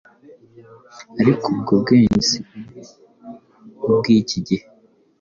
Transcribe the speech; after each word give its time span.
ariko 1.19 1.43
ubwo 1.53 1.73
bwenge 1.81 2.19
si 2.29 2.37
ubw’iki 3.87 4.37
gihe, 4.47 4.65